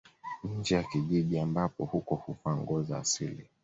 Nje 0.43 0.75
ya 0.75 0.83
kijiji 0.83 1.39
ambapo 1.39 1.85
huko 1.85 2.15
huvaa 2.15 2.55
nguo 2.57 2.83
za 2.83 2.97
asili 2.97 3.45